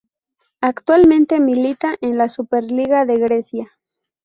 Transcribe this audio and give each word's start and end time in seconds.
Actualmente 0.61 1.39
milita 1.39 1.93
en 2.01 2.17
la 2.17 2.27
Superliga 2.27 3.05
de 3.05 3.19
Grecia. 3.19 3.71